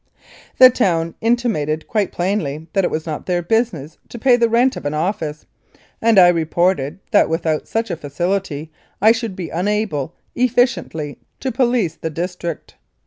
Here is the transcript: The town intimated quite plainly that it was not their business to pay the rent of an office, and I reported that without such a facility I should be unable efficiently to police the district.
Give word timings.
The 0.57 0.71
town 0.71 1.13
intimated 1.21 1.87
quite 1.87 2.11
plainly 2.11 2.65
that 2.73 2.83
it 2.83 2.89
was 2.89 3.05
not 3.05 3.27
their 3.27 3.43
business 3.43 3.99
to 4.09 4.17
pay 4.17 4.35
the 4.35 4.49
rent 4.49 4.75
of 4.75 4.87
an 4.87 4.95
office, 4.95 5.45
and 6.01 6.17
I 6.17 6.29
reported 6.29 6.97
that 7.11 7.29
without 7.29 7.67
such 7.67 7.91
a 7.91 7.95
facility 7.95 8.71
I 8.99 9.11
should 9.11 9.35
be 9.35 9.49
unable 9.49 10.15
efficiently 10.33 11.19
to 11.41 11.51
police 11.51 11.93
the 11.97 12.09
district. 12.09 12.77